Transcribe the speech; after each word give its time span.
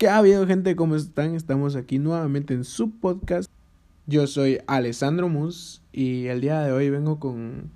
¿Qué 0.00 0.08
ha 0.08 0.16
habido 0.16 0.46
gente? 0.46 0.76
¿Cómo 0.76 0.96
están? 0.96 1.34
Estamos 1.34 1.76
aquí 1.76 1.98
nuevamente 1.98 2.54
en 2.54 2.64
su 2.64 2.90
podcast. 2.90 3.50
Yo 4.06 4.26
soy 4.26 4.58
Alessandro 4.66 5.28
Mus 5.28 5.82
y 5.92 6.28
el 6.28 6.40
día 6.40 6.62
de 6.62 6.72
hoy 6.72 6.88
vengo 6.88 7.20
con 7.20 7.70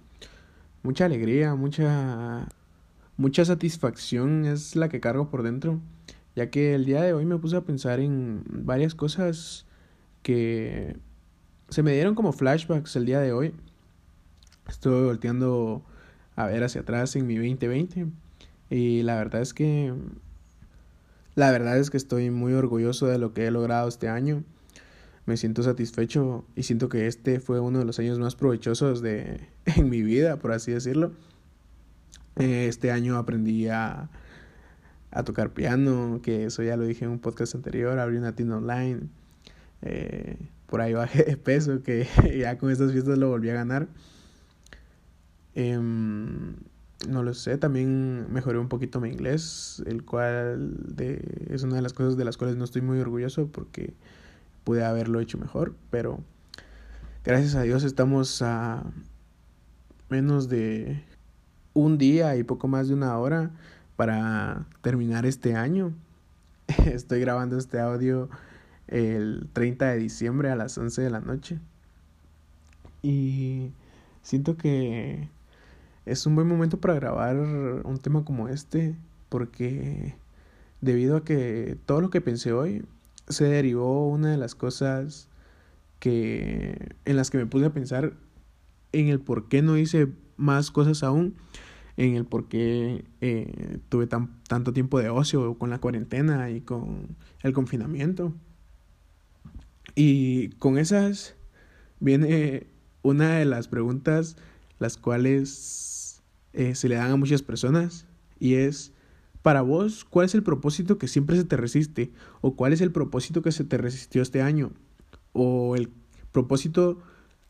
mucha 0.83 1.05
alegría, 1.05 1.55
mucha 1.55 2.49
mucha 3.19 3.45
satisfacción 3.45 4.47
es 4.47 4.75
la 4.75 4.89
que 4.89 5.01
cargo 5.01 5.29
por 5.29 5.43
dentro, 5.43 5.81
ya 6.35 6.49
que 6.49 6.75
el 6.75 6.87
día 6.87 7.03
de 7.03 7.13
hoy 7.13 7.27
me 7.27 7.37
puse 7.37 7.57
a 7.57 7.61
pensar 7.61 8.01
en 8.01 8.43
varias 8.49 8.95
cosas 8.95 9.67
que 10.23 10.97
se 11.69 11.83
me 11.83 11.93
dieron 11.93 12.15
como 12.15 12.33
flashbacks 12.33 12.97
el 12.97 13.05
día 13.05 13.21
de 13.21 13.35
hoy. 13.35 13.53
Estoy 14.67 15.05
volteando 15.05 15.83
a 16.37 16.47
ver 16.47 16.65
hacia 16.65 16.81
atrás 16.81 17.17
en 17.17 17.27
mi 17.27 17.37
2020 17.37 18.07
y 18.71 19.03
la 19.03 19.17
verdad 19.17 19.43
es 19.43 19.53
que 19.53 19.93
la 21.35 21.51
verdad 21.51 21.79
es 21.79 21.91
que 21.91 21.97
estoy 21.97 22.31
muy 22.31 22.53
orgulloso 22.53 23.07
de 23.07 23.19
lo 23.19 23.33
que 23.33 23.47
he 23.47 23.51
logrado 23.51 23.89
este 23.89 24.09
año. 24.09 24.45
Me 25.27 25.37
siento 25.37 25.63
satisfecho 25.63 26.45
y 26.55 26.65
siento 26.65 26.89
que 26.89 27.07
este 27.07 27.41
fue 27.41 27.59
uno 27.59 27.79
de 27.79 27.85
los 27.85 27.99
años 27.99 28.19
más 28.19 28.37
provechosos 28.37 29.01
de 29.03 29.49
en 29.65 29.89
mi 29.89 30.03
vida, 30.03 30.37
por 30.37 30.53
así 30.53 30.73
decirlo. 30.73 31.13
Eh, 32.37 32.67
este 32.69 32.91
año 32.91 33.17
aprendí 33.17 33.69
a, 33.69 34.11
tocar 35.25 35.51
piano, 35.51 36.21
que 36.23 36.45
eso 36.45 36.63
ya 36.63 36.77
lo 36.77 36.85
dije 36.85 37.05
en 37.05 37.13
un 37.13 37.21
podcast 37.21 37.55
anterior, 37.55 37.99
abrí 37.99 38.17
una 38.17 38.35
tienda 38.35 38.57
online. 38.57 39.03
Eh, 39.83 40.37
por 40.67 40.81
ahí 40.81 40.93
bajé 40.93 41.23
de 41.23 41.37
peso, 41.37 41.83
que 41.83 42.07
ya 42.39 42.59
con 42.59 42.71
estas 42.71 42.93
fiestas 42.93 43.19
lo 43.19 43.29
volví 43.29 43.49
a 43.51 43.55
ganar. 43.55 43.89
Em, 45.55 46.57
no 47.09 47.23
lo 47.23 47.35
sé, 47.35 47.59
también 47.59 48.33
mejoré 48.33 48.59
un 48.59 48.69
poquito 48.69 49.01
mi 49.01 49.09
inglés, 49.09 49.83
el 49.87 50.05
cual 50.05 50.77
de, 50.97 51.47
es 51.51 51.63
una 51.63 51.77
de 51.77 51.83
las 51.83 51.93
cosas 51.93 52.17
de 52.17 52.25
las 52.25 52.37
cuales 52.37 52.57
no 52.57 52.65
estoy 52.65 52.83
muy 52.83 52.99
orgulloso 52.99 53.49
porque 53.49 53.95
pude 54.65 54.85
haberlo 54.85 55.21
hecho 55.21 55.39
mejor, 55.39 55.75
pero 55.91 56.21
gracias 57.25 57.55
a 57.55 57.63
Dios 57.63 57.85
estamos 57.85 58.43
a 58.43 58.85
menos 60.09 60.49
de 60.49 61.03
un 61.75 61.99
día 61.99 62.37
y 62.37 62.45
poco 62.45 62.69
más 62.69 62.89
de 62.89 62.95
una 62.95 63.19
hora 63.19 63.51
para 63.97 64.67
terminar 64.81 65.27
este 65.27 65.55
año. 65.55 65.93
Estoy 66.87 67.21
grabando 67.21 67.59
este 67.59 67.81
audio 67.81 68.31
el 68.87 69.49
30 69.53 69.91
de 69.91 69.99
diciembre 69.99 70.51
a 70.51 70.57
las 70.57 70.79
11 70.79 71.03
de 71.03 71.11
la 71.11 71.21
noche. 71.21 71.59
Y 73.03 73.73
siento 74.23 74.57
que 74.57 75.29
es 76.07 76.27
un 76.27 76.35
buen 76.35 76.47
momento 76.47 76.81
para 76.81 76.95
grabar 76.95 77.37
un 77.37 77.99
tema 77.99 78.25
como 78.25 78.49
este 78.49 78.97
porque 79.29 80.15
debido 80.81 81.17
a 81.17 81.25
que 81.25 81.79
todo 81.87 82.01
lo 82.01 82.11
que 82.11 82.21
pensé 82.21 82.53
hoy 82.53 82.85
se 83.29 83.45
derivó 83.45 84.09
una 84.09 84.31
de 84.31 84.37
las 84.37 84.55
cosas 84.55 85.29
que 85.99 86.95
en 87.05 87.17
las 87.17 87.31
que 87.31 87.39
me 87.39 87.47
puse 87.47 87.67
a 87.67 87.73
pensar 87.73 88.15
en 88.93 89.09
el 89.09 89.21
por 89.21 89.49
qué 89.49 89.63
no 89.63 89.77
hice 89.77 90.09
más 90.37 90.71
cosas 90.71 91.03
aún, 91.03 91.35
en 91.97 92.15
el 92.15 92.25
por 92.25 92.49
qué 92.49 93.05
eh, 93.21 93.79
tuve 93.89 94.07
tan, 94.07 94.43
tanto 94.49 94.73
tiempo 94.73 94.99
de 94.99 95.09
ocio 95.09 95.57
con 95.59 95.71
la 95.71 95.81
cuarentena 95.81 96.51
y 96.51 96.61
con 96.61 97.17
el 97.43 97.53
confinamiento. 97.53 98.33
Y 99.95 100.51
con 100.51 100.79
esas 100.79 101.37
viene 102.01 102.67
una 103.03 103.39
de 103.39 103.45
las 103.45 103.69
preguntas 103.69 104.37
las 104.85 104.99
cuales 104.99 106.23
eh, 106.53 106.75
se 106.75 106.91
le 106.91 106.97
dan 106.97 107.11
a 107.11 107.17
muchas 107.17 107.41
personas 107.41 108.07
y 108.39 108.57
es, 108.57 108.93
para 109.41 109.63
vos, 109.63 110.05
¿cuál 110.05 110.27
es 110.27 110.35
el 110.35 110.43
propósito 110.43 110.99
que 110.99 111.09
siempre 111.09 111.37
se 111.37 111.45
te 111.45 111.57
resiste? 111.57 112.13
¿O 112.43 112.55
cuál 112.55 112.75
es 112.75 112.83
el 112.83 112.93
propósito 112.93 113.41
que 113.41 113.51
se 113.51 113.65
te 113.65 113.79
resistió 113.79 114.21
este 114.21 114.43
año? 114.43 114.73
¿O 115.33 115.75
el 115.75 115.91
propósito 116.33 116.99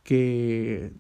que 0.05 0.93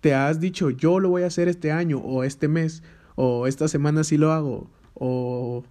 te 0.00 0.14
has 0.14 0.40
dicho, 0.40 0.70
yo 0.70 0.98
lo 0.98 1.10
voy 1.10 1.22
a 1.22 1.28
hacer 1.28 1.46
este 1.46 1.70
año 1.70 1.98
o 1.98 2.24
este 2.24 2.48
mes 2.48 2.82
o 3.14 3.46
esta 3.46 3.68
semana 3.68 4.02
sí 4.02 4.16
lo 4.16 4.32
hago 4.32 4.68
o 4.94 5.62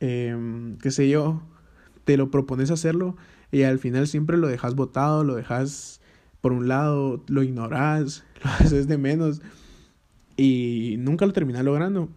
eh, 0.00 0.76
qué 0.82 0.90
sé 0.90 1.08
yo, 1.08 1.40
te 2.04 2.18
lo 2.18 2.30
propones 2.30 2.70
hacerlo 2.70 3.16
y 3.50 3.62
al 3.62 3.78
final 3.78 4.06
siempre 4.06 4.36
lo 4.36 4.48
dejas 4.48 4.74
botado, 4.74 5.24
lo 5.24 5.34
dejas 5.34 5.97
por 6.40 6.52
un 6.52 6.68
lado, 6.68 7.24
lo 7.28 7.42
ignoras, 7.42 8.24
lo 8.44 8.50
haces 8.50 8.88
de 8.88 8.98
menos 8.98 9.42
y 10.36 10.96
nunca 10.98 11.26
lo 11.26 11.32
terminas 11.32 11.64
logrando. 11.64 12.08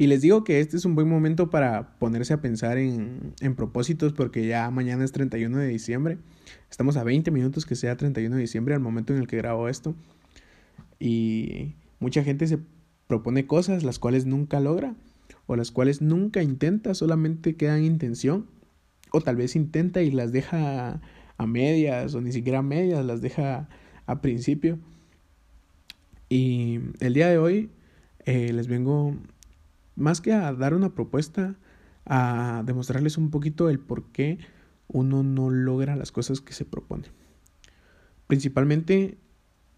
Y 0.00 0.06
les 0.06 0.20
digo 0.20 0.44
que 0.44 0.60
este 0.60 0.76
es 0.76 0.84
un 0.84 0.94
buen 0.94 1.08
momento 1.08 1.50
para 1.50 1.98
ponerse 1.98 2.32
a 2.32 2.40
pensar 2.40 2.78
en, 2.78 3.34
en 3.40 3.56
propósitos 3.56 4.12
porque 4.12 4.46
ya 4.46 4.70
mañana 4.70 5.04
es 5.04 5.10
31 5.10 5.58
de 5.58 5.66
diciembre. 5.66 6.18
Estamos 6.70 6.96
a 6.96 7.02
20 7.02 7.32
minutos 7.32 7.66
que 7.66 7.74
sea 7.74 7.96
31 7.96 8.36
de 8.36 8.40
diciembre 8.40 8.74
al 8.74 8.80
momento 8.80 9.12
en 9.12 9.18
el 9.18 9.26
que 9.26 9.36
grabo 9.36 9.68
esto. 9.68 9.96
Y 11.00 11.74
mucha 11.98 12.22
gente 12.22 12.46
se 12.46 12.60
propone 13.08 13.46
cosas 13.46 13.82
las 13.82 13.98
cuales 13.98 14.24
nunca 14.24 14.60
logra 14.60 14.94
o 15.46 15.56
las 15.56 15.72
cuales 15.72 16.00
nunca 16.00 16.42
intenta, 16.42 16.94
solamente 16.94 17.56
quedan 17.56 17.78
en 17.78 17.86
intención 17.86 18.46
o 19.10 19.20
tal 19.20 19.36
vez 19.36 19.56
intenta 19.56 20.02
y 20.02 20.10
las 20.10 20.30
deja 20.30 21.00
a 21.38 21.46
medias 21.46 22.14
o 22.14 22.20
ni 22.20 22.32
siquiera 22.32 22.58
a 22.58 22.62
medias, 22.62 23.04
las 23.04 23.22
deja 23.22 23.68
a 24.06 24.20
principio. 24.20 24.78
Y 26.28 26.80
el 27.00 27.14
día 27.14 27.28
de 27.28 27.38
hoy 27.38 27.70
eh, 28.26 28.52
les 28.52 28.68
vengo 28.68 29.16
más 29.96 30.20
que 30.20 30.32
a 30.32 30.52
dar 30.52 30.74
una 30.74 30.94
propuesta, 30.94 31.56
a 32.04 32.62
demostrarles 32.66 33.16
un 33.16 33.30
poquito 33.30 33.70
el 33.70 33.78
por 33.78 34.04
qué 34.12 34.38
uno 34.88 35.22
no 35.22 35.50
logra 35.50 35.96
las 35.96 36.12
cosas 36.12 36.40
que 36.40 36.52
se 36.52 36.64
propone. 36.64 37.08
Principalmente 38.26 39.18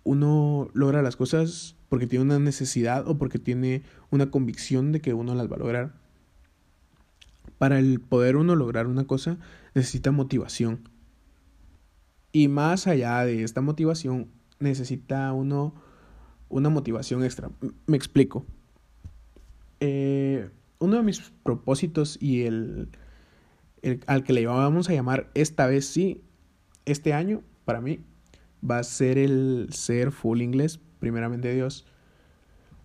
uno 0.03 0.71
logra 0.73 1.03
las 1.03 1.17
cosas 1.17 1.77
porque 1.89 2.07
tiene 2.07 2.25
una 2.25 2.39
necesidad 2.39 3.07
o 3.07 3.19
porque 3.19 3.39
tiene 3.39 3.83
una 4.11 4.31
convicción 4.31 4.93
de 4.93 5.01
que 5.01 5.15
uno 5.15 5.35
las 5.35 5.51
va 5.51 5.57
a 5.57 5.59
lograr. 5.61 5.95
Para 7.59 7.79
el 7.79 8.01
poder 8.01 8.37
uno 8.37 8.57
lograr 8.57 8.87
una 8.87 9.07
cosa 9.07 9.39
necesita 9.75 10.11
motivación. 10.11 10.89
Y 12.33 12.49
más 12.49 12.87
allá 12.87 13.25
de 13.25 13.43
esta 13.43 13.61
motivación, 13.61 14.29
necesita 14.59 15.33
uno 15.33 15.75
una 16.49 16.69
motivación 16.69 17.25
extra. 17.25 17.51
Me 17.87 17.97
explico. 17.97 18.45
Eh, 19.79 20.51
uno 20.79 20.97
de 20.97 21.03
mis 21.03 21.21
propósitos 21.43 22.19
y 22.21 22.43
el, 22.43 22.89
el, 23.83 24.01
al 24.07 24.25
que 24.25 24.33
le 24.33 24.47
vamos 24.47 24.91
a 24.91 24.93
llamar 24.93 25.31
esta 25.35 25.67
vez 25.67 25.87
sí, 25.87 26.23
este 26.85 27.15
año, 27.15 27.43
para 27.65 27.81
mí, 27.81 28.01
va 28.69 28.79
a 28.79 28.85
ser 28.85 29.17
el 29.17 29.69
ser 29.71 30.11
full 30.11 30.43
inglés, 30.43 30.81
primeramente 30.99 31.55
Dios. 31.55 31.87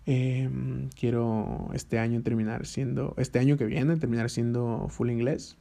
Em, 0.06 0.88
quiero 0.90 1.68
este 1.74 1.98
año 1.98 2.22
terminar 2.22 2.66
siendo, 2.66 3.14
este 3.18 3.40
año 3.40 3.56
que 3.56 3.64
viene, 3.66 3.96
terminar 3.96 4.30
siendo 4.30 4.86
full 4.88 5.10
inglés. 5.10 5.56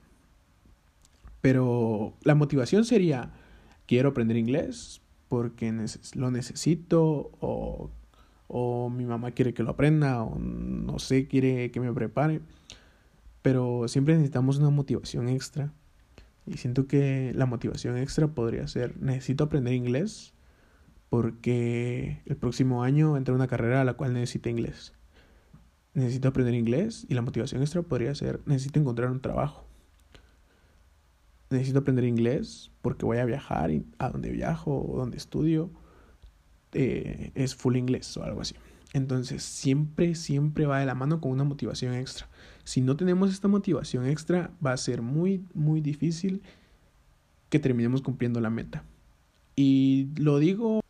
Pero 1.42 2.14
la 2.24 2.36
motivación 2.36 2.86
sería, 2.86 3.32
quiero 3.86 4.10
aprender 4.10 4.38
inglés 4.38 5.02
porque 5.28 5.74
lo 6.16 6.32
necesito 6.32 7.32
o, 7.40 7.90
o 8.48 8.90
mi 8.90 9.06
mamá 9.06 9.32
quiere 9.32 9.54
que 9.54 9.64
lo 9.64 9.72
aprenda 9.72 10.24
o 10.24 10.38
no 10.40 11.00
sé, 11.00 11.28
quiere 11.28 11.72
que 11.72 11.80
me 11.80 11.92
prepare. 11.94 12.42
Pero 13.42 13.88
siempre 13.88 14.16
necesitamos 14.16 14.58
una 14.58 14.70
motivación 14.70 15.30
extra. 15.30 15.74
Y 16.46 16.58
siento 16.58 16.88
que 16.88 17.32
la 17.36 17.46
motivación 17.46 17.98
extra 17.98 18.28
podría 18.28 18.68
ser, 18.68 19.02
necesito 19.02 19.46
aprender 19.46 19.74
inglés 19.74 20.34
porque 21.10 22.22
el 22.26 22.36
próximo 22.36 22.84
año 22.84 23.18
entra 23.18 23.34
una 23.34 23.48
carrera 23.48 23.82
a 23.82 23.84
la 23.84 23.94
cual 23.94 24.14
necesito 24.14 24.50
inglés. 24.50 24.94
Necesito 25.94 26.28
aprender 26.28 26.54
inglés 26.54 27.06
y 27.08 27.14
la 27.14 27.22
motivación 27.22 27.62
extra 27.62 27.82
podría 27.82 28.14
ser, 28.16 28.42
necesito 28.46 28.80
encontrar 28.80 29.10
un 29.12 29.22
trabajo. 29.22 29.65
Necesito 31.50 31.80
aprender 31.80 32.06
inglés 32.06 32.72
porque 32.82 33.06
voy 33.06 33.18
a 33.18 33.26
viajar 33.26 33.72
y 33.72 33.86
a 34.00 34.10
donde 34.10 34.32
viajo 34.32 34.84
o 34.84 34.98
donde 34.98 35.18
estudio 35.18 35.70
eh, 36.72 37.32
es 37.36 37.56
full 37.56 37.76
inglés 37.76 38.16
o 38.18 38.24
algo 38.24 38.42
así. 38.42 38.56
Entonces 38.94 39.44
siempre, 39.44 40.16
siempre 40.16 40.66
va 40.66 40.80
de 40.80 40.86
la 40.86 40.96
mano 40.96 41.20
con 41.20 41.32
una 41.32 41.44
motivación 41.44 41.94
extra. 41.94 42.30
Si 42.64 42.82
no 42.82 42.96
tenemos 42.96 43.32
esta 43.32 43.48
motivación 43.48 44.06
extra, 44.06 44.52
va 44.66 44.72
a 44.72 44.78
ser 44.78 45.02
muy, 45.02 45.44
muy 45.54 45.82
difícil 45.82 46.42
que 47.50 47.60
terminemos 47.60 48.02
cumpliendo 48.02 48.40
la 48.40 48.50
meta. 48.50 48.84
Y 49.56 50.10
lo 50.18 50.40
digo 50.40 50.82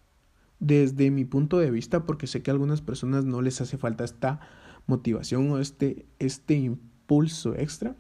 desde 0.60 1.12
mi 1.12 1.26
punto 1.26 1.60
de 1.60 1.72
vista 1.72 2.06
porque 2.06 2.28
sé 2.28 2.42
que 2.42 2.52
a 2.52 2.54
algunas 2.54 2.82
personas 2.82 3.26
no 3.26 3.42
les 3.42 3.62
hace 3.62 3.78
falta 3.78 4.04
esta 4.04 4.40
motivación 4.88 5.50
o 5.52 5.60
este, 5.60 6.06
este 6.20 6.56
impulso 6.56 7.56
extra, 7.56 7.96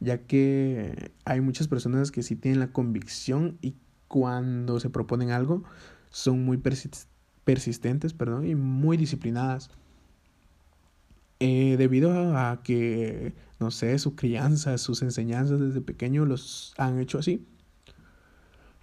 ya 0.00 0.18
que 0.18 1.12
hay 1.24 1.40
muchas 1.40 1.68
personas 1.68 2.10
que 2.10 2.22
sí 2.22 2.36
tienen 2.36 2.60
la 2.60 2.72
convicción 2.72 3.58
y 3.62 3.74
cuando 4.08 4.80
se 4.80 4.90
proponen 4.90 5.30
algo 5.30 5.64
son 6.10 6.44
muy 6.44 6.58
persistentes 7.44 8.14
perdón, 8.14 8.46
y 8.46 8.54
muy 8.54 8.96
disciplinadas. 8.96 9.70
Eh, 11.38 11.76
debido 11.76 12.36
a 12.36 12.62
que 12.62 13.34
no 13.58 13.70
sé, 13.70 13.98
su 13.98 14.14
crianza, 14.14 14.76
sus 14.78 15.02
enseñanzas 15.02 15.60
desde 15.60 15.80
pequeño 15.80 16.26
los 16.26 16.74
han 16.76 16.98
hecho 16.98 17.18
así. 17.18 17.46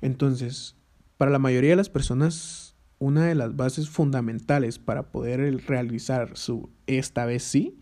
Entonces, 0.02 0.76
para 1.18 1.32
la 1.32 1.40
mayoría 1.40 1.72
de 1.72 1.76
las 1.76 1.90
personas, 1.90 2.76
una 3.00 3.26
de 3.26 3.36
las 3.36 3.56
bases 3.56 3.90
fundamentales 3.90 4.80
para 4.80 5.12
poder 5.12 5.64
realizar 5.68 6.36
su 6.36 6.70
esta 6.88 7.26
vez 7.26 7.44
sí 7.44 7.78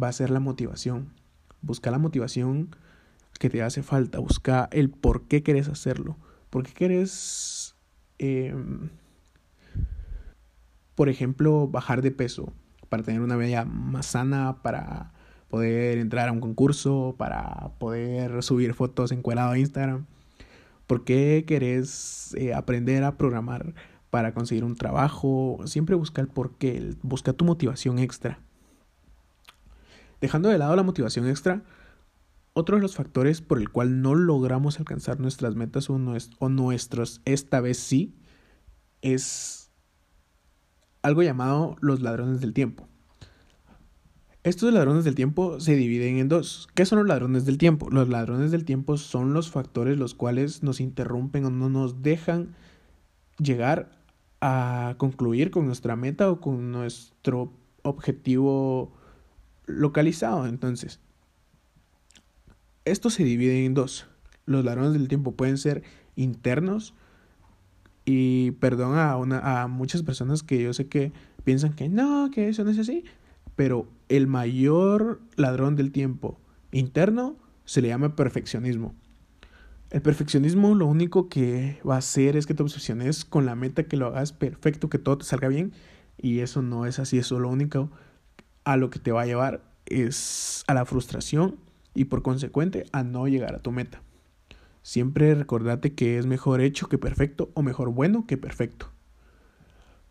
va 0.00 0.08
a 0.08 0.12
ser 0.12 0.30
la 0.30 0.40
motivación. 0.40 1.12
Busca 1.64 1.90
la 1.90 1.98
motivación 1.98 2.76
que 3.38 3.50
te 3.50 3.62
hace 3.62 3.82
falta, 3.82 4.18
busca 4.18 4.68
el 4.70 4.90
por 4.90 5.22
qué 5.22 5.42
quieres 5.42 5.68
hacerlo, 5.68 6.16
por 6.50 6.64
qué 6.64 6.72
quieres, 6.72 7.74
em, 8.18 8.90
por 10.94 11.08
ejemplo, 11.08 11.66
bajar 11.66 12.02
de 12.02 12.10
peso 12.10 12.52
para 12.88 13.02
tener 13.02 13.22
una 13.22 13.36
vida 13.36 13.64
más 13.64 14.06
sana, 14.06 14.62
para 14.62 15.12
poder 15.48 15.98
entrar 15.98 16.28
a 16.28 16.32
un 16.32 16.40
concurso, 16.40 17.14
para 17.16 17.70
poder 17.78 18.42
subir 18.42 18.74
fotos 18.74 19.10
encuadrado 19.10 19.52
a 19.52 19.58
Instagram. 19.58 20.04
¿Por 20.86 21.04
qué 21.04 21.44
querés 21.46 22.34
eh, 22.38 22.52
aprender 22.52 23.04
a 23.04 23.16
programar 23.16 23.74
para 24.10 24.34
conseguir 24.34 24.64
un 24.64 24.76
trabajo? 24.76 25.58
Siempre 25.64 25.96
busca 25.96 26.20
el 26.20 26.28
por 26.28 26.52
qué, 26.58 26.94
busca 27.02 27.32
tu 27.32 27.44
motivación 27.44 27.98
extra. 27.98 28.38
Dejando 30.24 30.48
de 30.48 30.56
lado 30.56 30.74
la 30.74 30.82
motivación 30.82 31.28
extra, 31.28 31.64
otro 32.54 32.76
de 32.76 32.82
los 32.82 32.96
factores 32.96 33.42
por 33.42 33.58
el 33.58 33.68
cual 33.68 34.00
no 34.00 34.14
logramos 34.14 34.78
alcanzar 34.78 35.20
nuestras 35.20 35.54
metas 35.54 35.90
o, 35.90 35.98
nuestros 36.48 37.20
esta 37.26 37.60
vez 37.60 37.76
sí 37.76 38.16
es 39.02 39.70
algo 41.02 41.22
llamado 41.22 41.76
los 41.82 42.00
ladrones 42.00 42.40
del 42.40 42.54
tiempo. 42.54 42.88
Estos 44.44 44.72
ladrones 44.72 45.04
del 45.04 45.14
tiempo 45.14 45.60
se 45.60 45.76
dividen 45.76 46.16
en 46.16 46.30
dos. 46.30 46.68
¿Qué 46.74 46.86
son 46.86 47.00
los 47.00 47.08
ladrones 47.08 47.44
del 47.44 47.58
tiempo? 47.58 47.90
Los 47.90 48.08
ladrones 48.08 48.50
del 48.50 48.64
tiempo 48.64 48.96
son 48.96 49.34
los 49.34 49.50
factores 49.50 49.98
los 49.98 50.14
cuales 50.14 50.62
nos 50.62 50.80
interrumpen 50.80 51.44
o 51.44 51.50
no 51.50 51.68
nos 51.68 52.02
dejan 52.02 52.54
llegar 53.38 53.90
a 54.40 54.94
concluir 54.96 55.50
con 55.50 55.66
nuestra 55.66 55.96
meta 55.96 56.30
o 56.30 56.40
con 56.40 56.72
nuestro 56.72 57.52
objetivo 57.82 58.90
localizado. 59.66 60.46
Entonces, 60.46 61.00
esto 62.84 63.10
se 63.10 63.24
divide 63.24 63.64
en 63.64 63.74
dos. 63.74 64.06
Los 64.46 64.64
ladrones 64.64 64.92
del 64.92 65.08
tiempo 65.08 65.32
pueden 65.32 65.58
ser 65.58 65.82
internos 66.16 66.94
y 68.04 68.52
perdón 68.52 68.98
a, 68.98 69.16
una, 69.16 69.62
a 69.62 69.66
muchas 69.68 70.02
personas 70.02 70.42
que 70.42 70.62
yo 70.62 70.72
sé 70.74 70.88
que 70.88 71.12
piensan 71.44 71.72
que 71.72 71.88
no, 71.88 72.30
que 72.30 72.48
eso 72.48 72.64
no 72.64 72.70
es 72.70 72.78
así, 72.78 73.04
pero 73.56 73.88
el 74.08 74.26
mayor 74.26 75.20
ladrón 75.36 75.76
del 75.76 75.92
tiempo 75.92 76.38
interno 76.72 77.36
se 77.64 77.80
le 77.80 77.88
llama 77.88 78.16
perfeccionismo. 78.16 78.94
El 79.90 80.02
perfeccionismo 80.02 80.74
lo 80.74 80.86
único 80.86 81.28
que 81.28 81.78
va 81.88 81.94
a 81.94 81.98
hacer 81.98 82.36
es 82.36 82.46
que 82.46 82.54
te 82.54 82.62
obsesiones 82.62 83.24
con 83.24 83.46
la 83.46 83.54
meta, 83.54 83.84
que 83.84 83.96
lo 83.96 84.08
hagas 84.08 84.32
perfecto, 84.32 84.88
que 84.88 84.98
todo 84.98 85.18
te 85.18 85.24
salga 85.24 85.48
bien. 85.48 85.72
Y 86.18 86.40
eso 86.40 86.62
no 86.62 86.86
es 86.86 86.98
así, 86.98 87.18
eso 87.18 87.38
lo 87.38 87.48
único 87.48 87.90
a 88.64 88.76
lo 88.76 88.90
que 88.90 88.98
te 88.98 89.12
va 89.12 89.22
a 89.22 89.26
llevar 89.26 89.62
es 89.86 90.64
a 90.66 90.74
la 90.74 90.84
frustración 90.84 91.56
y 91.94 92.06
por 92.06 92.22
consecuente 92.22 92.86
a 92.92 93.02
no 93.02 93.28
llegar 93.28 93.54
a 93.54 93.60
tu 93.60 93.70
meta. 93.70 94.02
Siempre 94.82 95.34
recordate 95.34 95.94
que 95.94 96.18
es 96.18 96.26
mejor 96.26 96.60
hecho 96.60 96.88
que 96.88 96.98
perfecto 96.98 97.50
o 97.54 97.62
mejor 97.62 97.90
bueno 97.90 98.26
que 98.26 98.36
perfecto. 98.36 98.90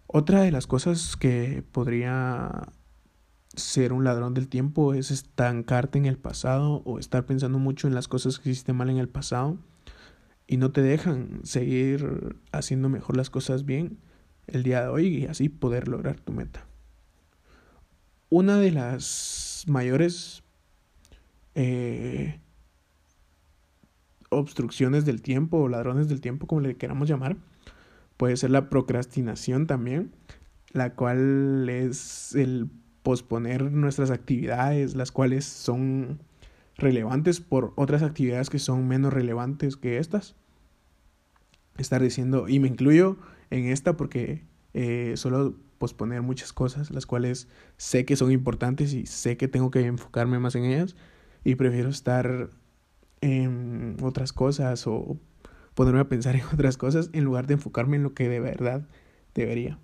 Otra 0.07 0.41
de 0.41 0.51
las 0.51 0.67
cosas 0.67 1.15
que 1.15 1.63
podría 1.71 2.69
ser 3.55 3.93
un 3.93 4.03
ladrón 4.03 4.33
del 4.33 4.47
tiempo 4.47 4.93
es 4.93 5.11
estancarte 5.11 5.99
en 5.99 6.05
el 6.05 6.17
pasado 6.17 6.81
o 6.85 6.97
estar 6.97 7.25
pensando 7.25 7.59
mucho 7.59 7.87
en 7.87 7.93
las 7.93 8.07
cosas 8.07 8.39
que 8.39 8.49
hiciste 8.49 8.73
mal 8.73 8.89
en 8.89 8.97
el 8.97 9.09
pasado 9.09 9.57
y 10.47 10.57
no 10.57 10.71
te 10.71 10.81
dejan 10.81 11.41
seguir 11.43 12.37
haciendo 12.51 12.89
mejor 12.89 13.15
las 13.15 13.29
cosas 13.29 13.65
bien 13.65 13.99
el 14.47 14.63
día 14.63 14.81
de 14.81 14.87
hoy 14.87 15.07
y 15.07 15.25
así 15.27 15.49
poder 15.49 15.87
lograr 15.87 16.19
tu 16.19 16.33
meta. 16.33 16.65
Una 18.35 18.57
de 18.57 18.71
las 18.71 19.63
mayores 19.67 20.41
eh, 21.53 22.39
obstrucciones 24.29 25.05
del 25.05 25.21
tiempo 25.21 25.57
o 25.57 25.67
ladrones 25.67 26.07
del 26.07 26.19
tiempo, 26.19 26.47
como 26.47 26.61
le 26.61 26.75
queramos 26.75 27.07
llamar, 27.07 27.37
puede 28.17 28.35
ser 28.35 28.49
la 28.49 28.71
procrastinación 28.71 29.67
también, 29.67 30.15
la 30.71 30.95
cual 30.95 31.69
es 31.69 32.33
el 32.33 32.71
posponer 33.03 33.71
nuestras 33.71 34.09
actividades, 34.09 34.95
las 34.95 35.11
cuales 35.11 35.45
son 35.45 36.17
relevantes 36.75 37.39
por 37.39 37.73
otras 37.75 38.01
actividades 38.01 38.49
que 38.49 38.57
son 38.57 38.87
menos 38.87 39.13
relevantes 39.13 39.77
que 39.77 39.99
estas. 39.99 40.35
Estar 41.77 42.01
diciendo, 42.01 42.49
y 42.49 42.59
me 42.59 42.67
incluyo 42.67 43.15
en 43.51 43.65
esta 43.65 43.95
porque 43.95 44.41
eh, 44.73 45.13
solo 45.17 45.53
posponer 45.83 46.21
muchas 46.21 46.53
cosas, 46.53 46.91
las 46.91 47.05
cuales 47.05 47.49
sé 47.75 48.05
que 48.05 48.15
son 48.15 48.31
importantes 48.31 48.93
y 48.93 49.05
sé 49.05 49.35
que 49.35 49.49
tengo 49.49 49.69
que 49.69 49.85
enfocarme 49.85 50.39
más 50.39 50.55
en 50.55 50.63
ellas 50.63 50.95
y 51.43 51.55
prefiero 51.55 51.89
estar 51.89 52.49
en 53.19 53.97
otras 54.01 54.31
cosas 54.31 54.87
o 54.87 55.17
ponerme 55.73 55.99
a 55.99 56.07
pensar 56.07 56.35
en 56.37 56.45
otras 56.53 56.77
cosas 56.77 57.09
en 57.11 57.25
lugar 57.25 57.47
de 57.47 57.55
enfocarme 57.55 57.97
en 57.97 58.03
lo 58.03 58.13
que 58.13 58.29
de 58.29 58.39
verdad 58.39 58.87
debería. 59.35 59.77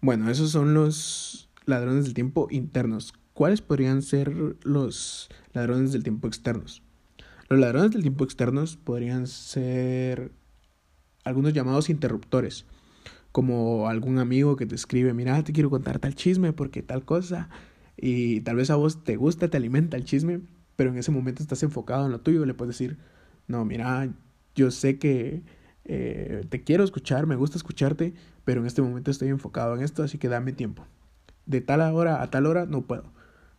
Bueno, 0.00 0.30
esos 0.30 0.50
son 0.50 0.72
los 0.72 1.50
ladrones 1.66 2.04
del 2.04 2.14
tiempo 2.14 2.48
internos. 2.50 3.12
¿Cuáles 3.34 3.60
podrían 3.60 4.00
ser 4.00 4.32
los 4.62 5.28
ladrones 5.52 5.92
del 5.92 6.04
tiempo 6.04 6.26
externos? 6.26 6.82
Los 7.50 7.60
ladrones 7.60 7.90
del 7.90 8.00
tiempo 8.00 8.24
externos 8.24 8.78
podrían 8.78 9.26
ser 9.26 10.32
algunos 11.22 11.52
llamados 11.52 11.90
interruptores, 11.90 12.64
como 13.36 13.86
algún 13.90 14.18
amigo 14.18 14.56
que 14.56 14.64
te 14.64 14.74
escribe, 14.74 15.12
mira, 15.12 15.44
te 15.44 15.52
quiero 15.52 15.68
contar 15.68 15.98
tal 15.98 16.14
chisme 16.14 16.54
porque 16.54 16.82
tal 16.82 17.04
cosa, 17.04 17.50
y 17.94 18.40
tal 18.40 18.56
vez 18.56 18.70
a 18.70 18.76
vos 18.76 19.04
te 19.04 19.16
gusta, 19.16 19.48
te 19.48 19.58
alimenta 19.58 19.98
el 19.98 20.04
chisme, 20.04 20.40
pero 20.74 20.88
en 20.88 20.96
ese 20.96 21.10
momento 21.10 21.42
estás 21.42 21.62
enfocado 21.62 22.06
en 22.06 22.12
lo 22.12 22.22
tuyo, 22.22 22.46
le 22.46 22.54
puedes 22.54 22.78
decir, 22.78 22.96
no, 23.46 23.62
mira, 23.66 24.08
yo 24.54 24.70
sé 24.70 24.98
que 24.98 25.42
eh, 25.84 26.46
te 26.48 26.64
quiero 26.64 26.82
escuchar, 26.82 27.26
me 27.26 27.36
gusta 27.36 27.58
escucharte, 27.58 28.14
pero 28.46 28.62
en 28.62 28.66
este 28.66 28.80
momento 28.80 29.10
estoy 29.10 29.28
enfocado 29.28 29.76
en 29.76 29.82
esto, 29.82 30.02
así 30.02 30.16
que 30.16 30.30
dame 30.30 30.54
tiempo. 30.54 30.86
De 31.44 31.60
tal 31.60 31.82
hora 31.82 32.22
a 32.22 32.30
tal 32.30 32.46
hora 32.46 32.64
no 32.64 32.86
puedo. 32.86 33.12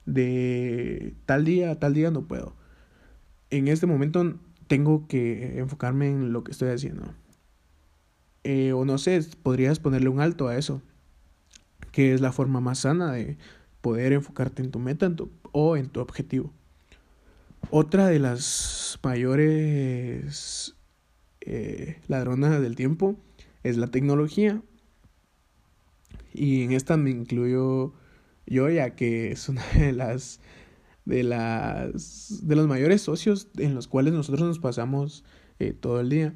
De 0.08 1.14
tal 1.28 1.46
día 1.46 1.70
a 1.70 1.76
tal 1.76 1.94
día 1.94 2.10
no 2.10 2.24
puedo. 2.24 2.56
En 3.52 3.68
este 3.68 3.86
momento 3.86 4.40
tengo 4.66 5.08
que 5.08 5.60
enfocarme 5.60 6.08
en 6.08 6.34
lo 6.34 6.44
que 6.44 6.50
estoy 6.52 6.70
haciendo. 6.70 7.14
Eh, 8.50 8.72
o 8.72 8.86
no 8.86 8.98
sé, 8.98 9.20
podrías 9.44 9.78
ponerle 9.78 10.08
un 10.08 10.22
alto 10.22 10.48
a 10.48 10.58
eso, 10.58 10.82
que 11.92 12.14
es 12.14 12.22
la 12.22 12.32
forma 12.32 12.62
más 12.62 12.80
sana 12.80 13.12
de 13.12 13.38
poder 13.82 14.14
enfocarte 14.14 14.64
en 14.64 14.72
tu 14.72 14.80
meta 14.80 15.14
o 15.52 15.76
en 15.76 15.90
tu 15.90 16.00
objetivo. 16.00 16.54
Otra 17.72 18.08
de 18.08 18.20
las 18.20 19.00
mayores 19.04 20.78
eh, 21.42 22.00
ladronas 22.08 22.62
del 22.62 22.78
tiempo 22.78 23.18
es 23.64 23.76
la 23.76 23.88
tecnología. 23.88 24.62
Y 26.34 26.64
en 26.64 26.72
esta 26.72 26.96
me 26.96 27.10
incluyo 27.10 27.92
yo, 28.46 28.70
ya 28.70 28.96
que 28.96 29.34
es 29.34 29.50
una 29.50 29.66
de 29.76 29.92
las 29.92 30.40
de 31.04 31.24
las 31.24 32.48
de 32.48 32.56
los 32.56 32.68
mayores 32.68 33.02
socios 33.02 33.50
en 33.58 33.76
los 33.76 33.90
cuales 33.90 34.14
nosotros 34.14 34.48
nos 34.48 34.60
pasamos 34.60 35.26
eh, 35.60 35.74
todo 35.74 36.00
el 36.00 36.08
día. 36.08 36.34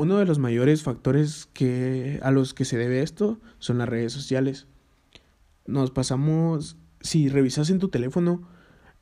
Uno 0.00 0.16
de 0.16 0.24
los 0.24 0.38
mayores 0.38 0.82
factores 0.82 1.46
que 1.52 2.20
a 2.22 2.30
los 2.30 2.54
que 2.54 2.64
se 2.64 2.78
debe 2.78 3.02
esto 3.02 3.38
son 3.58 3.76
las 3.76 3.86
redes 3.86 4.14
sociales 4.14 4.66
nos 5.66 5.90
pasamos, 5.90 6.78
si 7.02 7.28
revisas 7.28 7.68
en 7.68 7.80
tu 7.80 7.90
teléfono, 7.90 8.48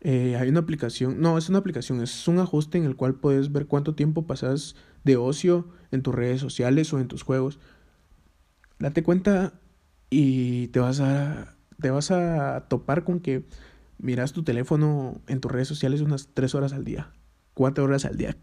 eh, 0.01 0.35
hay 0.35 0.49
una 0.49 0.59
aplicación, 0.59 1.21
no, 1.21 1.39
es 1.39 1.49
una 1.49 1.59
aplicación, 1.59 2.03
es 2.03 2.27
un 2.27 2.41
ajuste 2.41 2.79
en 2.79 2.85
el 2.85 2.97
cual 2.97 3.15
puedes 3.15 3.53
ver 3.53 3.67
cuánto 3.67 3.95
tiempo 3.95 4.27
pasas 4.27 4.75
de 5.05 5.17
ocio 5.17 5.69
en 5.93 6.03
tus 6.03 6.17
redes 6.17 6.41
sociales 6.41 6.93
o 6.93 6.99
en 6.99 7.07
tus 7.07 7.23
juegos. 7.23 7.61
Date 8.81 9.05
cuenta 9.05 9.53
y 10.11 10.67
te 10.69 10.81
vas 10.81 10.99
a, 10.99 11.55
te 11.81 11.93
vas 11.93 12.11
a 12.11 12.67
topar 12.69 13.05
con 13.05 13.21
que 13.21 13.45
miras 13.99 14.33
tu 14.33 14.43
teléfono 14.43 15.21
en 15.29 15.41
tus 15.41 15.53
redes 15.53 15.69
sociales 15.69 16.01
unas 16.01 16.31
3 16.35 16.57
horas 16.57 16.73
al 16.73 16.83
día, 16.83 17.13
4 17.55 17.85
horas 17.85 18.05
al 18.05 18.17
día, 18.17 18.37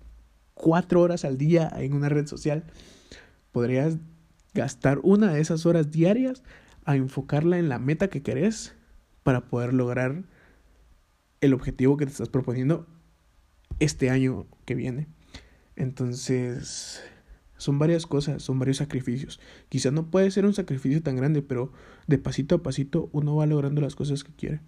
4 0.55 0.99
horas 0.99 1.23
al 1.23 1.37
día 1.37 1.71
en 1.77 1.93
una 1.93 2.09
red 2.09 2.25
social. 2.27 2.63
Podrías 3.51 3.97
gastar 4.53 4.99
una 5.03 5.31
de 5.31 5.41
esas 5.41 5.65
horas 5.65 5.91
diarias 5.91 6.43
a 6.85 6.95
enfocarla 6.95 7.59
en 7.59 7.69
la 7.69 7.79
meta 7.79 8.09
que 8.09 8.23
querés 8.23 8.75
para 9.23 9.47
poder 9.47 9.73
lograr 9.73 10.23
el 11.41 11.53
objetivo 11.53 11.97
que 11.97 12.05
te 12.05 12.11
estás 12.11 12.29
proponiendo 12.29 12.87
este 13.79 14.09
año 14.09 14.47
que 14.65 14.75
viene. 14.75 15.07
Entonces, 15.75 17.03
son 17.57 17.79
varias 17.79 18.05
cosas, 18.05 18.43
son 18.43 18.59
varios 18.59 18.77
sacrificios. 18.77 19.39
Quizás 19.69 19.93
no 19.93 20.09
puede 20.09 20.31
ser 20.31 20.45
un 20.45 20.53
sacrificio 20.53 21.01
tan 21.01 21.15
grande, 21.15 21.41
pero 21.41 21.71
de 22.07 22.17
pasito 22.17 22.55
a 22.55 22.63
pasito 22.63 23.09
uno 23.11 23.35
va 23.35 23.45
logrando 23.45 23.81
las 23.81 23.95
cosas 23.95 24.23
que 24.23 24.33
quiere. 24.33 24.61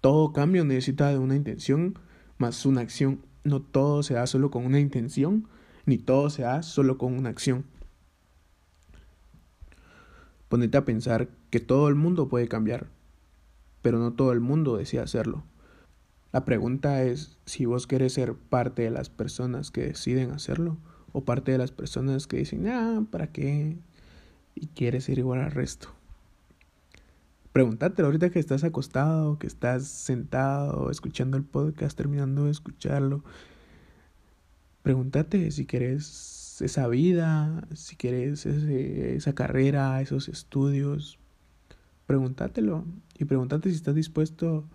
todo 0.00 0.32
cambio 0.32 0.64
necesita 0.64 1.10
de 1.10 1.18
una 1.18 1.34
intención 1.34 1.98
más 2.38 2.64
una 2.64 2.82
acción. 2.82 3.24
No 3.46 3.62
todo 3.62 4.02
se 4.02 4.14
da 4.14 4.26
solo 4.26 4.50
con 4.50 4.66
una 4.66 4.80
intención, 4.80 5.46
ni 5.84 5.98
todo 5.98 6.30
se 6.30 6.42
da 6.42 6.64
solo 6.64 6.98
con 6.98 7.16
una 7.16 7.28
acción. 7.28 7.64
Ponete 10.48 10.76
a 10.78 10.84
pensar 10.84 11.28
que 11.50 11.60
todo 11.60 11.86
el 11.86 11.94
mundo 11.94 12.26
puede 12.28 12.48
cambiar, 12.48 12.88
pero 13.82 14.00
no 14.00 14.14
todo 14.14 14.32
el 14.32 14.40
mundo 14.40 14.76
desea 14.76 15.04
hacerlo. 15.04 15.44
La 16.32 16.44
pregunta 16.44 17.04
es 17.04 17.38
si 17.44 17.66
vos 17.66 17.86
querés 17.86 18.14
ser 18.14 18.34
parte 18.34 18.82
de 18.82 18.90
las 18.90 19.10
personas 19.10 19.70
que 19.70 19.82
deciden 19.82 20.32
hacerlo 20.32 20.76
o 21.12 21.24
parte 21.24 21.52
de 21.52 21.58
las 21.58 21.70
personas 21.70 22.26
que 22.26 22.38
dicen, 22.38 22.66
ah, 22.66 23.04
¿para 23.12 23.28
qué? 23.28 23.76
Y 24.56 24.66
quieres 24.74 25.04
ser 25.04 25.20
igual 25.20 25.38
al 25.38 25.52
resto. 25.52 25.95
Pregúntate 27.56 28.02
ahorita 28.02 28.28
que 28.28 28.38
estás 28.38 28.64
acostado, 28.64 29.38
que 29.38 29.46
estás 29.46 29.86
sentado, 29.88 30.90
escuchando 30.90 31.38
el 31.38 31.42
podcast, 31.42 31.96
terminando 31.96 32.44
de 32.44 32.50
escucharlo. 32.50 33.24
Pregúntate 34.82 35.50
si 35.50 35.64
quieres 35.64 36.60
esa 36.60 36.86
vida, 36.86 37.66
si 37.72 37.96
quieres 37.96 38.44
esa 38.44 39.34
carrera, 39.34 40.02
esos 40.02 40.28
estudios. 40.28 41.18
Pregúntatelo 42.06 42.84
y 43.18 43.24
pregúntate 43.24 43.70
si 43.70 43.76
estás 43.76 43.94
dispuesto 43.94 44.68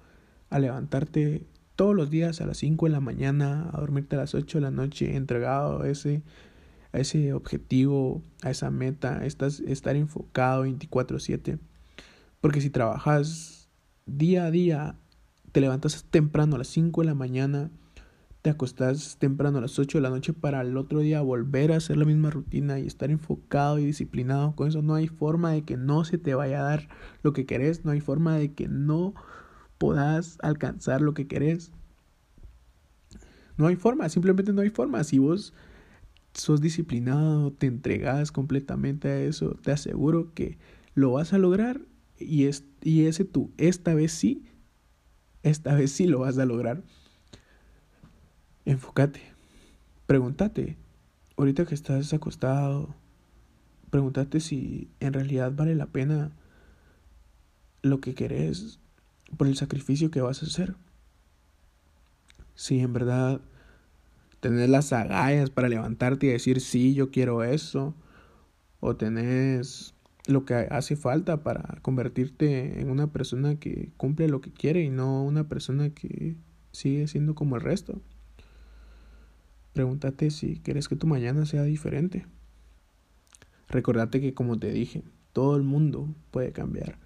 a 0.50 0.58
levantarte 0.58 1.46
todos 1.76 1.96
los 1.96 2.10
días 2.10 2.42
a 2.42 2.48
las 2.48 2.58
5 2.58 2.88
de 2.88 2.94
la 2.94 3.00
mañana, 3.00 3.70
a 3.74 3.80
dormirte 3.80 4.16
a 4.16 4.20
las 4.22 4.34
8 4.34 4.58
de 4.58 4.62
la 4.64 4.72
noche, 4.72 5.16
entregado 5.16 5.84
a 5.84 5.88
ese, 5.88 6.24
a 6.94 6.98
ese 6.98 7.34
objetivo, 7.34 8.24
a 8.42 8.50
esa 8.50 8.72
meta, 8.72 9.24
estás, 9.24 9.60
estar 9.60 9.96
enfocado 9.96 10.66
24/7 10.66 11.60
porque 12.42 12.60
si 12.60 12.70
trabajas 12.70 13.70
día 14.06 14.46
a 14.46 14.52
día, 14.52 14.96
te 15.52 15.62
levantas 15.62 16.06
temprano 16.10 16.56
a 16.56 16.60
las 16.60 16.68
5 16.68 17.02
de 17.02 17.08
la 17.08 17.16
mañana, 17.16 17.70
te 18.42 18.50
acostás 18.50 19.18
temprano 19.20 19.60
a 19.60 19.62
las 19.62 19.78
8 19.78 20.00
de 20.00 20.02
la 20.02 20.10
noche 20.10 20.34
para 20.34 20.62
el 20.62 20.76
otro 20.76 21.00
día 21.00 21.22
volver 21.22 21.72
a 21.72 21.78
hacer 21.78 21.98
la 21.98 22.06
misma 22.06 22.32
rutina 22.32 22.80
y 22.80 22.88
estar 22.88 23.12
enfocado 23.12 23.78
y 23.78 23.86
disciplinado 23.86 24.56
con 24.56 24.68
eso, 24.68 24.82
no 24.82 24.96
hay 24.96 25.08
forma 25.08 25.52
de 25.52 25.62
que 25.62 25.78
no 25.78 26.04
se 26.04 26.18
te 26.18 26.34
vaya 26.34 26.62
a 26.62 26.64
dar 26.64 26.90
lo 27.22 27.34
que 27.34 27.46
querés, 27.46 27.86
no 27.86 27.92
hay 27.92 28.02
forma 28.02 28.36
de 28.36 28.54
que 28.54 28.68
no 28.68 29.14
puedas 29.78 30.38
alcanzar 30.42 31.02
lo 31.02 31.14
que 31.14 31.28
querés. 31.28 31.72
No 33.58 33.68
hay 33.68 33.76
forma, 33.76 34.10
simplemente 34.10 34.54
no 34.54 34.62
hay 34.62 34.70
forma. 34.70 35.04
Si 35.04 35.20
vos 35.20 35.54
sos 36.34 36.62
disciplinado, 36.62 37.52
te 37.52 37.68
entregas 37.68 38.32
completamente 38.32 39.10
a 39.10 39.22
eso, 39.22 39.56
te 39.62 39.72
aseguro 39.72 40.34
que 40.34 40.58
lo 40.96 41.12
vas 41.12 41.34
a 41.34 41.38
lograr 41.38 41.82
y, 42.26 42.46
es, 42.46 42.64
y 42.82 43.06
ese 43.06 43.26
tú, 43.26 43.52
esta 43.58 43.94
vez 43.94 44.12
sí, 44.12 44.44
esta 45.44 45.76
vez 45.76 45.92
sí 45.92 46.08
lo 46.08 46.20
vas 46.20 46.38
a 46.38 46.46
lograr. 46.46 46.84
Enfócate, 48.66 49.22
pregúntate, 50.06 50.78
ahorita 51.38 51.66
que 51.66 51.76
estás 51.76 52.14
acostado, 52.14 52.94
pregúntate 53.90 54.40
si 54.40 54.90
en 55.00 55.14
realidad 55.14 55.52
vale 55.56 55.76
la 55.76 55.88
pena 55.88 56.32
lo 57.82 58.00
que 58.00 58.14
querés 58.14 58.80
por 59.38 59.48
el 59.48 59.56
sacrificio 59.56 60.12
que 60.12 60.22
vas 60.22 60.44
a 60.44 60.46
hacer. 60.46 60.76
Si 62.56 62.80
en 62.80 62.94
verdad 62.94 63.42
tenés 64.40 64.70
las 64.70 64.94
agallas 64.94 65.50
para 65.50 65.70
levantarte 65.70 66.28
y 66.28 66.30
decir 66.30 66.62
sí, 66.62 66.94
yo 66.94 67.12
quiero 67.12 67.44
eso, 67.44 67.96
o 68.80 68.96
tenés 68.96 69.94
lo 70.28 70.46
que 70.46 70.54
hace 70.54 70.96
falta 70.96 71.44
para 71.44 71.80
convertirte 71.82 72.80
en 72.80 72.90
una 72.90 73.08
persona 73.08 73.56
que 73.56 73.92
cumple 73.98 74.28
lo 74.28 74.42
que 74.42 74.52
quiere 74.52 74.84
y 74.84 74.90
no 74.90 75.24
una 75.24 75.48
persona 75.48 75.90
que 75.92 76.36
sigue 76.72 77.08
siendo 77.08 77.36
como 77.36 77.56
el 77.56 77.62
resto. 77.62 78.02
Pregúntate 79.74 80.32
si 80.32 80.60
quieres 80.60 80.88
que 80.88 80.96
tu 80.96 81.08
mañana 81.08 81.46
sea 81.46 81.64
diferente. 81.64 82.26
Recordate 83.70 84.20
que 84.20 84.34
como 84.34 84.60
te 84.60 84.72
dije, 84.72 85.04
todo 85.34 85.56
el 85.56 85.64
mundo 85.64 86.14
puede 86.30 86.52
cambiar. 86.52 87.00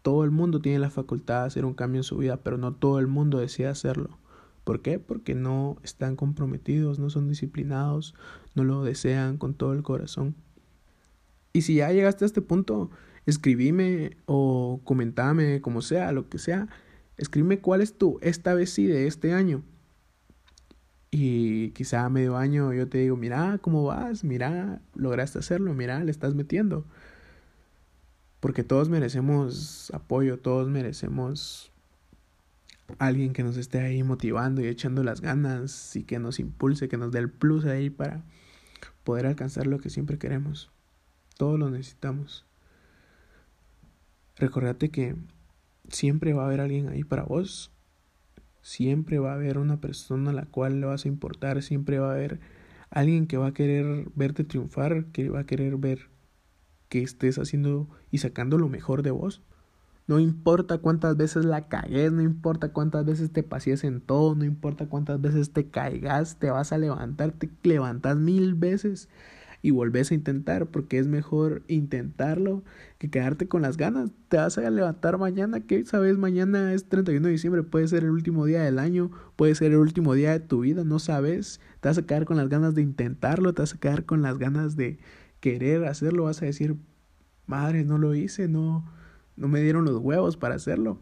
Todo 0.00 0.24
el 0.24 0.30
mundo 0.30 0.60
tiene 0.60 0.78
la 0.78 0.90
facultad 0.90 1.42
de 1.42 1.46
hacer 1.46 1.64
un 1.64 1.74
cambio 1.74 2.00
en 2.00 2.04
su 2.04 2.16
vida, 2.16 2.38
pero 2.38 2.56
no 2.58 2.74
todo 2.74 2.98
el 2.98 3.06
mundo 3.06 3.38
desea 3.38 3.70
hacerlo. 3.70 4.18
¿Por 4.64 4.80
qué? 4.80 4.98
Porque 4.98 5.34
no 5.34 5.76
están 5.82 6.16
comprometidos, 6.16 6.98
no 6.98 7.10
son 7.10 7.28
disciplinados, 7.28 8.14
no 8.54 8.64
lo 8.64 8.82
desean 8.82 9.36
con 9.36 9.54
todo 9.54 9.74
el 9.74 9.82
corazón. 9.82 10.34
Y 11.52 11.62
si 11.62 11.76
ya 11.76 11.92
llegaste 11.92 12.24
a 12.24 12.26
este 12.26 12.42
punto, 12.42 12.90
escribime 13.26 14.16
o 14.26 14.80
comentame, 14.84 15.60
como 15.60 15.82
sea, 15.82 16.12
lo 16.12 16.28
que 16.28 16.38
sea. 16.38 16.68
Escríbeme 17.16 17.60
cuál 17.60 17.80
es 17.80 17.96
tu 17.96 18.18
esta 18.22 18.54
vez 18.54 18.70
sí 18.70 18.86
de 18.86 19.06
este 19.06 19.32
año. 19.32 19.62
Y 21.10 21.70
quizá 21.70 22.06
a 22.06 22.08
medio 22.08 22.38
año 22.38 22.72
yo 22.72 22.88
te 22.88 22.98
digo, 22.98 23.16
mira 23.16 23.58
cómo 23.60 23.84
vas, 23.84 24.24
mira, 24.24 24.80
lograste 24.94 25.38
hacerlo, 25.38 25.74
mira, 25.74 26.02
le 26.02 26.10
estás 26.10 26.34
metiendo. 26.34 26.86
Porque 28.40 28.64
todos 28.64 28.88
merecemos 28.88 29.90
apoyo, 29.94 30.38
todos 30.38 30.68
merecemos 30.68 31.70
alguien 32.98 33.32
que 33.32 33.42
nos 33.42 33.56
esté 33.56 33.80
ahí 33.80 34.02
motivando 34.02 34.62
y 34.62 34.68
echando 34.68 35.04
las 35.04 35.20
ganas 35.20 35.94
y 35.96 36.04
que 36.04 36.18
nos 36.18 36.40
impulse, 36.40 36.88
que 36.88 36.96
nos 36.96 37.12
dé 37.12 37.18
el 37.20 37.30
plus 37.30 37.66
ahí 37.66 37.90
para 37.90 38.24
poder 39.04 39.26
alcanzar 39.26 39.66
lo 39.66 39.78
que 39.78 39.90
siempre 39.90 40.18
queremos. 40.18 40.70
Todos 41.36 41.58
lo 41.58 41.70
necesitamos. 41.70 42.46
Recordate 44.36 44.90
que 44.90 45.16
siempre 45.88 46.32
va 46.32 46.44
a 46.44 46.46
haber 46.46 46.60
alguien 46.60 46.88
ahí 46.88 47.04
para 47.04 47.24
vos. 47.24 47.70
Siempre 48.60 49.18
va 49.18 49.32
a 49.32 49.34
haber 49.34 49.58
una 49.58 49.80
persona 49.80 50.30
a 50.30 50.34
la 50.34 50.46
cual 50.46 50.80
le 50.80 50.86
vas 50.86 51.04
a 51.04 51.08
importar. 51.08 51.62
Siempre 51.62 51.98
va 51.98 52.10
a 52.10 52.14
haber 52.14 52.40
alguien 52.90 53.26
que 53.26 53.36
va 53.36 53.48
a 53.48 53.54
querer 53.54 54.06
verte 54.14 54.44
triunfar, 54.44 55.06
que 55.06 55.28
va 55.28 55.40
a 55.40 55.46
querer 55.46 55.76
ver 55.76 56.08
que 56.88 57.02
estés 57.02 57.38
haciendo 57.38 57.88
y 58.10 58.18
sacando 58.18 58.58
lo 58.58 58.68
mejor 58.68 59.02
de 59.02 59.10
vos. 59.10 59.42
No 60.06 60.18
importa 60.18 60.78
cuántas 60.78 61.16
veces 61.16 61.44
la 61.44 61.68
cagues, 61.68 62.12
no 62.12 62.22
importa 62.22 62.72
cuántas 62.72 63.06
veces 63.06 63.30
te 63.32 63.42
pases 63.42 63.84
en 63.84 64.00
todo, 64.00 64.34
no 64.34 64.44
importa 64.44 64.86
cuántas 64.86 65.20
veces 65.20 65.52
te 65.52 65.68
caigas, 65.68 66.36
te 66.38 66.50
vas 66.50 66.72
a 66.72 66.78
levantar, 66.78 67.32
te 67.32 67.48
levantas 67.62 68.16
mil 68.16 68.54
veces 68.54 69.08
y 69.62 69.70
volvés 69.70 70.10
a 70.10 70.14
intentar 70.14 70.66
porque 70.66 70.98
es 70.98 71.06
mejor 71.06 71.62
intentarlo 71.68 72.64
que 72.98 73.10
quedarte 73.10 73.46
con 73.46 73.62
las 73.62 73.76
ganas. 73.76 74.10
Te 74.28 74.36
vas 74.36 74.58
a 74.58 74.68
levantar 74.68 75.18
mañana, 75.18 75.60
que 75.60 75.84
sabes, 75.84 76.18
mañana 76.18 76.74
es 76.74 76.88
31 76.88 77.26
de 77.28 77.32
diciembre, 77.32 77.62
puede 77.62 77.86
ser 77.86 78.02
el 78.02 78.10
último 78.10 78.44
día 78.44 78.62
del 78.62 78.80
año, 78.80 79.12
puede 79.36 79.54
ser 79.54 79.70
el 79.70 79.78
último 79.78 80.14
día 80.14 80.32
de 80.32 80.40
tu 80.40 80.60
vida, 80.60 80.82
no 80.84 80.98
sabes. 80.98 81.60
Te 81.80 81.88
vas 81.88 81.98
a 81.98 82.06
quedar 82.06 82.24
con 82.24 82.36
las 82.36 82.48
ganas 82.48 82.74
de 82.74 82.82
intentarlo, 82.82 83.54
te 83.54 83.62
vas 83.62 83.74
a 83.74 83.78
quedar 83.78 84.04
con 84.04 84.20
las 84.20 84.36
ganas 84.38 84.76
de 84.76 84.98
querer 85.40 85.84
hacerlo, 85.84 86.24
vas 86.24 86.42
a 86.42 86.46
decir, 86.46 86.76
madre, 87.46 87.84
no 87.84 87.98
lo 87.98 88.14
hice, 88.14 88.48
no, 88.48 88.84
no 89.36 89.48
me 89.48 89.62
dieron 89.62 89.84
los 89.84 89.98
huevos 89.98 90.36
para 90.36 90.56
hacerlo 90.56 90.98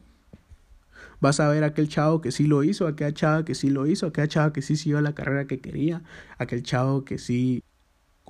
vas 1.21 1.41
a 1.41 1.49
ver 1.49 1.65
aquel 1.65 1.89
chavo 1.89 2.21
que 2.21 2.33
sí 2.33 2.47
lo 2.47 2.65
hizo, 2.65 2.87
aquella 2.87 3.13
chava 3.13 3.45
que 3.45 3.55
sí 3.55 3.71
lo 3.71 3.87
hizo, 3.87 4.07
aquella 4.07 4.29
chava 4.29 4.53
que 4.53 4.63
sí 4.63 4.77
siguió 4.77 5.01
la 5.01 5.15
carrera 5.15 5.47
que 5.47 5.61
quería, 5.61 6.03
aquel 6.39 6.63
chavo 6.63 7.05
que 7.05 7.19
sí 7.19 7.63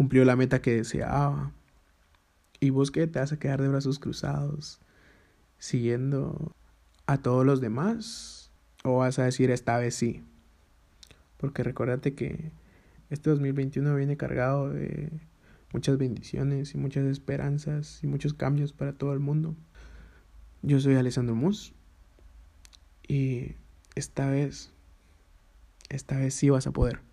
cumplió 0.01 0.25
la 0.25 0.35
meta 0.35 0.63
que 0.63 0.77
deseaba. 0.77 1.53
Y 2.59 2.71
vos 2.71 2.91
te 2.91 3.07
vas 3.07 3.33
a 3.33 3.39
quedar 3.39 3.61
de 3.61 3.69
brazos 3.69 3.99
cruzados, 3.99 4.81
siguiendo 5.59 6.57
a 7.05 7.19
todos 7.19 7.45
los 7.45 7.61
demás, 7.61 8.51
o 8.83 8.97
vas 8.97 9.19
a 9.19 9.25
decir 9.25 9.51
esta 9.51 9.77
vez 9.77 9.95
sí. 9.95 10.25
Porque 11.37 11.63
recuérdate 11.63 12.15
que 12.15 12.51
este 13.11 13.29
2021 13.29 13.95
viene 13.95 14.17
cargado 14.17 14.71
de 14.71 15.11
muchas 15.75 15.99
bendiciones 15.99 16.75
y 16.75 16.79
muchas 16.79 17.05
esperanzas 17.05 18.03
y 18.03 18.07
muchos 18.07 18.33
cambios 18.33 18.73
para 18.73 18.95
todo 18.95 19.13
el 19.13 19.21
mundo. 19.21 19.55
Yo 20.63 20.81
soy 20.81 20.95
Alessandro 20.95 21.35
Mus 21.35 21.75
y 23.07 23.55
esta 23.97 24.31
vez, 24.31 24.73
esta 25.91 26.17
vez 26.17 26.33
sí 26.33 26.49
vas 26.49 26.67
a 26.67 26.71
poder. 26.71 27.10